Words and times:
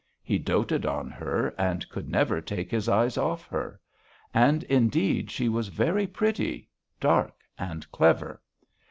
He 0.23 0.39
doted 0.39 0.83
on 0.83 1.11
her 1.11 1.53
and 1.59 1.87
could 1.89 2.09
never 2.09 2.41
take 2.41 2.71
his 2.71 2.89
eyes 2.89 3.19
off 3.19 3.45
her. 3.49 3.79
And, 4.33 4.63
indeed, 4.63 5.29
she 5.29 5.47
was 5.47 5.67
very 5.67 6.07
pretty, 6.07 6.67
dark 6.99 7.35
and 7.55 7.87
clever. 7.91 8.41